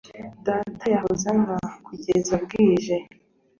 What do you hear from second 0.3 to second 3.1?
Data yahoze anywa kugeza bwije.